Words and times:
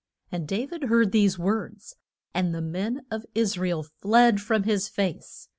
And 0.31 0.47
Da 0.47 0.65
vid 0.65 0.85
heard 0.85 1.13
his 1.13 1.37
words. 1.37 1.95
And 2.33 2.55
the 2.55 2.61
men 2.63 3.05
of 3.11 3.23
Is 3.35 3.59
ra 3.59 3.69
el 3.69 3.83
fled 3.83 4.41
from 4.41 4.63
his 4.63 4.87
face. 4.87 5.47